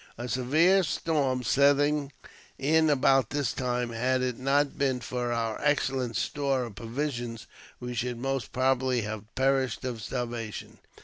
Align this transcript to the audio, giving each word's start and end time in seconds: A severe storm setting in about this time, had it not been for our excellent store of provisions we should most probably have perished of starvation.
A 0.17 0.27
severe 0.27 0.81
storm 0.81 1.43
setting 1.43 2.11
in 2.57 2.89
about 2.89 3.29
this 3.29 3.53
time, 3.53 3.91
had 3.91 4.23
it 4.23 4.39
not 4.39 4.75
been 4.79 4.99
for 4.99 5.31
our 5.31 5.61
excellent 5.63 6.15
store 6.15 6.63
of 6.63 6.73
provisions 6.73 7.45
we 7.79 7.93
should 7.93 8.17
most 8.17 8.51
probably 8.51 9.01
have 9.01 9.25
perished 9.35 9.85
of 9.85 10.01
starvation. 10.01 10.79